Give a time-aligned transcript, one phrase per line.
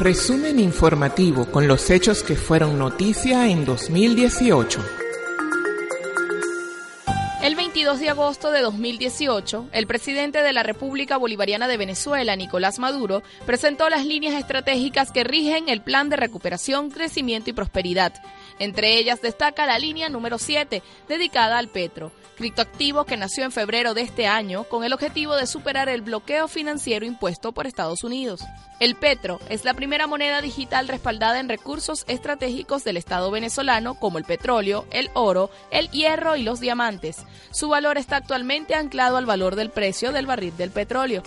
[0.00, 5.03] Resumen informativo con los hechos que fueron noticia en 2018.
[7.84, 12.78] El 22 de agosto de 2018, el presidente de la República Bolivariana de Venezuela, Nicolás
[12.78, 18.14] Maduro, presentó las líneas estratégicas que rigen el Plan de Recuperación, Crecimiento y Prosperidad.
[18.58, 23.92] Entre ellas destaca la línea número 7, dedicada al petro, criptoactivo que nació en febrero
[23.92, 28.40] de este año con el objetivo de superar el bloqueo financiero impuesto por Estados Unidos.
[28.80, 34.18] El petro es la primera moneda digital respaldada en recursos estratégicos del Estado venezolano como
[34.18, 37.24] el petróleo, el oro, el hierro y los diamantes.
[37.52, 41.24] Su valor está actualmente anclado al valor del precio del barril del petróleo.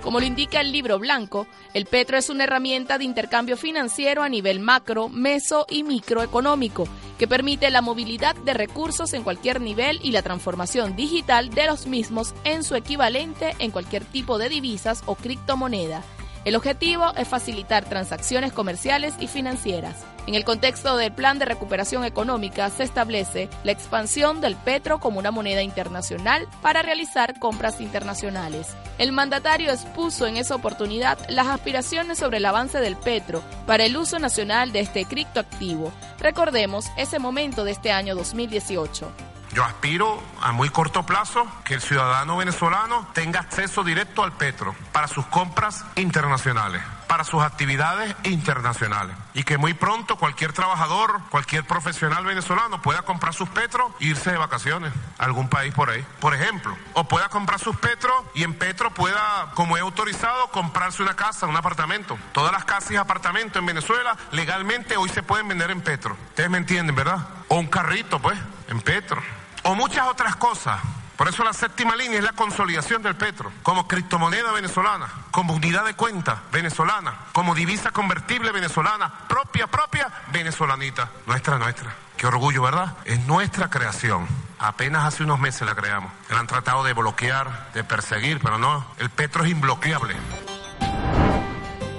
[0.00, 4.28] Como lo indica el libro blanco, el petro es una herramienta de intercambio financiero a
[4.28, 6.86] nivel macro, meso y microeconómico
[7.18, 11.88] que permite la movilidad de recursos en cualquier nivel y la transformación digital de los
[11.88, 16.04] mismos en su equivalente en cualquier tipo de divisas o criptomoneda.
[16.44, 19.96] El objetivo es facilitar transacciones comerciales y financieras.
[20.26, 25.18] En el contexto del Plan de Recuperación Económica se establece la expansión del petro como
[25.18, 28.68] una moneda internacional para realizar compras internacionales.
[28.98, 33.96] El mandatario expuso en esa oportunidad las aspiraciones sobre el avance del petro para el
[33.96, 35.92] uso nacional de este criptoactivo.
[36.20, 39.27] Recordemos ese momento de este año 2018.
[39.52, 44.74] Yo aspiro a muy corto plazo que el ciudadano venezolano tenga acceso directo al petro
[44.92, 49.16] para sus compras internacionales, para sus actividades internacionales.
[49.32, 54.30] Y que muy pronto cualquier trabajador, cualquier profesional venezolano pueda comprar sus petros e irse
[54.30, 56.76] de vacaciones a algún país por ahí, por ejemplo.
[56.92, 61.46] O pueda comprar sus petros y en petro pueda, como he autorizado, comprarse una casa,
[61.46, 62.18] un apartamento.
[62.32, 66.16] Todas las casas y apartamentos en Venezuela legalmente hoy se pueden vender en petro.
[66.30, 67.37] Ustedes me entienden, ¿verdad?
[67.48, 68.38] O un carrito, pues,
[68.68, 69.20] en petro
[69.62, 70.80] o muchas otras cosas.
[71.16, 75.84] Por eso la séptima línea es la consolidación del petro como criptomoneda venezolana, como unidad
[75.84, 81.92] de cuenta venezolana, como divisa convertible venezolana, propia, propia venezolanita, nuestra, nuestra.
[82.16, 82.96] Qué orgullo, ¿verdad?
[83.04, 84.28] Es nuestra creación.
[84.60, 86.12] Apenas hace unos meses la creamos.
[86.30, 90.16] La han tratado de bloquear, de perseguir, pero no, el petro es imbloqueable.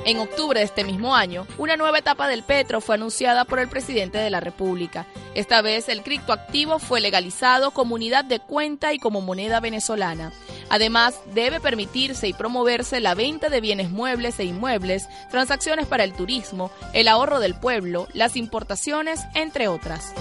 [0.09, 3.67] En octubre de este mismo año, una nueva etapa del petro fue anunciada por el
[3.67, 5.05] presidente de la República.
[5.35, 10.33] Esta vez el criptoactivo fue legalizado como unidad de cuenta y como moneda venezolana.
[10.67, 16.13] Además, debe permitirse y promoverse la venta de bienes muebles e inmuebles, transacciones para el
[16.13, 20.15] turismo, el ahorro del pueblo, las importaciones, entre otras.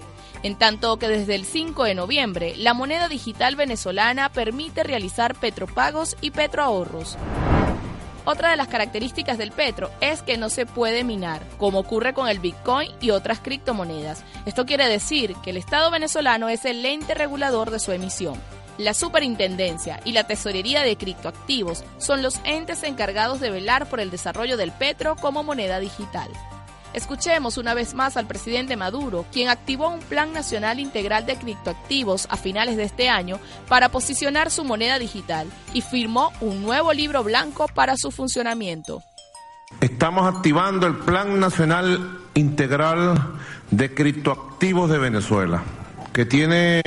[0.43, 6.17] En tanto que desde el 5 de noviembre, la moneda digital venezolana permite realizar petropagos
[6.21, 7.17] y petroahorros.
[8.27, 12.29] Otra de las características del petro es que no se puede minar, como ocurre con
[12.29, 14.25] el Bitcoin y otras criptomonedas.
[14.47, 18.41] Esto quiere decir que el Estado venezolano es el ente regulador de su emisión.
[18.79, 24.11] La Superintendencia y la Tesorería de Criptoactivos son los entes encargados de velar por el
[24.11, 26.31] desarrollo del petro como moneda digital.
[26.95, 32.29] Escuchemos una vez más al presidente Maduro, quien activó un plan nacional integral de criptoactivos
[32.31, 37.25] a finales de este año para posicionar su moneda digital y firmó un nuevo libro
[37.25, 39.03] blanco para su funcionamiento.
[39.81, 43.19] Estamos activando el Plan Nacional Integral
[43.73, 45.65] de Criptoactivos de Venezuela,
[46.13, 46.81] que tiene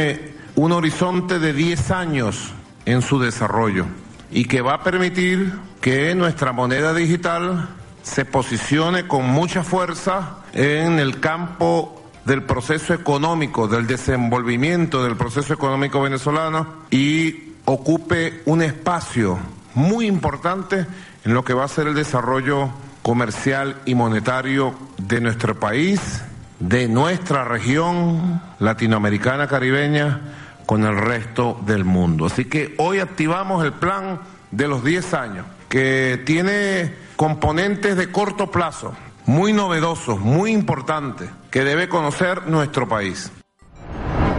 [0.56, 2.54] un horizonte de 10 años
[2.86, 3.86] en su desarrollo
[4.32, 7.68] y que va a permitir que nuestra moneda digital
[8.08, 15.54] se posicione con mucha fuerza en el campo del proceso económico, del desenvolvimiento del proceso
[15.54, 19.38] económico venezolano y ocupe un espacio
[19.76, 20.86] muy importante
[21.26, 22.70] en lo que va a ser el desarrollo
[23.02, 26.24] comercial y monetario de nuestro país,
[26.60, 30.22] de nuestra región latinoamericana caribeña
[30.66, 32.26] con el resto del mundo.
[32.26, 38.52] Así que hoy activamos el plan de los 10 años, que tiene componentes de corto
[38.52, 38.94] plazo,
[39.26, 43.32] muy novedosos, muy importantes, que debe conocer nuestro país.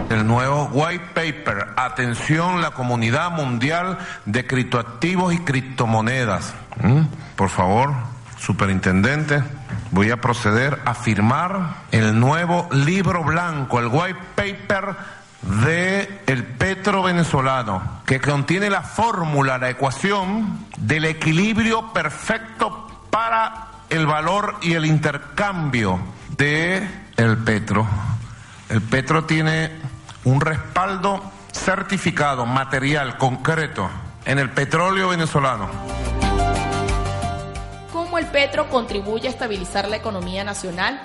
[0.09, 6.55] El nuevo white paper, atención la comunidad mundial de criptoactivos y criptomonedas.
[6.81, 7.01] ¿Mm?
[7.35, 7.93] Por favor,
[8.39, 9.43] superintendente,
[9.91, 14.95] voy a proceder a firmar el nuevo libro blanco, el white paper
[15.41, 24.05] de el petro venezolano, que contiene la fórmula, la ecuación del equilibrio perfecto para el
[24.05, 25.99] valor y el intercambio
[26.37, 26.87] de
[27.17, 27.87] el petro.
[28.69, 29.71] El petro tiene
[30.25, 31.21] un respaldo
[31.51, 33.89] certificado, material, concreto,
[34.25, 35.69] en el petróleo venezolano
[38.19, 41.01] el petro contribuye a estabilizar la economía nacional?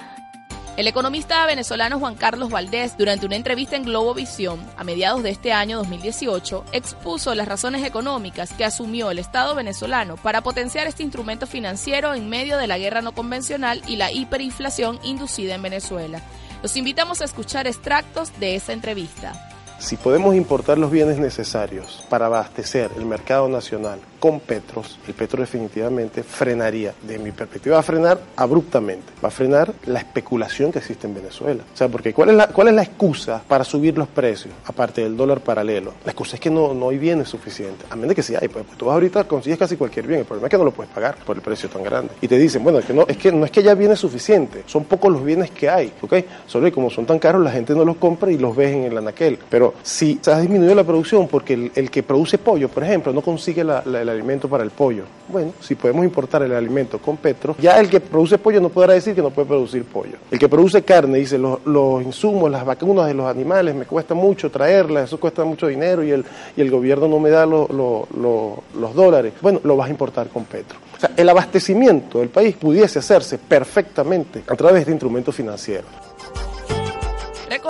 [0.76, 5.52] El economista venezolano Juan Carlos Valdés, durante una entrevista en Globovisión a mediados de este
[5.52, 11.46] año 2018, expuso las razones económicas que asumió el Estado venezolano para potenciar este instrumento
[11.46, 16.20] financiero en medio de la guerra no convencional y la hiperinflación inducida en Venezuela.
[16.60, 19.53] Los invitamos a escuchar extractos de esa entrevista.
[19.78, 25.40] Si podemos importar los bienes necesarios para abastecer el mercado nacional con Petros, el Petro
[25.40, 30.78] definitivamente frenaría, de mi perspectiva va a frenar abruptamente, va a frenar la especulación que
[30.78, 31.62] existe en Venezuela.
[31.74, 35.02] O sea, porque ¿cuál es la, cuál es la excusa para subir los precios, aparte
[35.02, 35.92] del dólar paralelo?
[36.04, 38.48] La excusa es que no, no hay bienes suficientes, a menos de que sí hay,
[38.48, 40.70] pues, pues, tú vas ahorita consigues casi cualquier bien, el problema es que no lo
[40.70, 42.14] puedes pagar por el precio tan grande.
[42.22, 44.64] Y te dicen, bueno, es que no es que, no es que haya bienes suficientes,
[44.66, 46.14] son pocos los bienes que hay, ¿ok?
[46.46, 48.84] Solo que como son tan caros, la gente no los compra y los ves en
[48.84, 49.38] el anaquel.
[49.50, 53.22] Pero si se ha disminuido la producción porque el, que produce pollo, por ejemplo, no
[53.22, 55.04] consigue la, alimento para el pollo.
[55.28, 58.94] Bueno, si podemos importar el alimento con petro, ya el que produce pollo no podrá
[58.94, 60.16] decir que no puede producir pollo.
[60.30, 64.50] El que produce carne dice, los, insumos, las vacunas de los animales, me cuesta mucho
[64.50, 66.24] traerlas, eso cuesta mucho dinero y el,
[66.56, 69.32] y el gobierno no me da los dólares.
[69.40, 70.78] Bueno, lo vas a importar con petro.
[70.96, 76.13] O sea, el abastecimiento del país pudiese hacerse perfectamente a través de instrumentos financieros.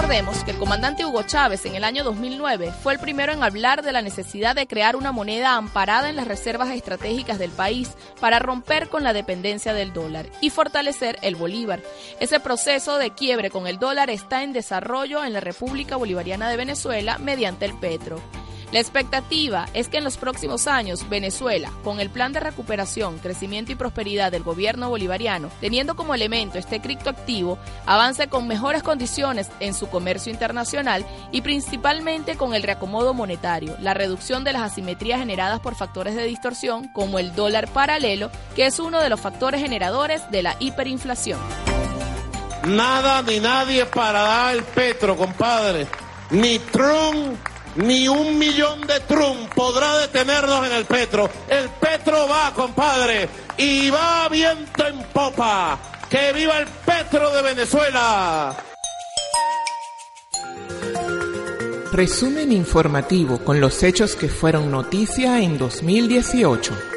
[0.04, 3.82] Recordemos que el comandante Hugo Chávez en el año 2009 fue el primero en hablar
[3.82, 8.38] de la necesidad de crear una moneda amparada en las reservas estratégicas del país para
[8.38, 11.80] romper con la dependencia del dólar y fortalecer el bolívar.
[12.20, 16.58] Ese proceso de quiebre con el dólar está en desarrollo en la República Bolivariana de
[16.58, 18.20] Venezuela mediante el petro.
[18.74, 23.70] La expectativa es que en los próximos años Venezuela, con el plan de recuperación, crecimiento
[23.70, 27.56] y prosperidad del gobierno bolivariano, teniendo como elemento este criptoactivo,
[27.86, 33.94] avance con mejores condiciones en su comercio internacional y principalmente con el reacomodo monetario, la
[33.94, 38.80] reducción de las asimetrías generadas por factores de distorsión como el dólar paralelo, que es
[38.80, 41.38] uno de los factores generadores de la hiperinflación.
[42.66, 45.86] Nada ni nadie parará el petro, compadre.
[46.30, 47.38] Ni Trump
[47.76, 51.30] ni un millón de Trump podrá detenernos en el Petro.
[51.48, 55.78] El Petro va, compadre, y va viento en popa.
[56.08, 58.56] ¡Que viva el Petro de Venezuela!
[61.92, 66.93] Resumen informativo con los hechos que fueron noticia en 2018.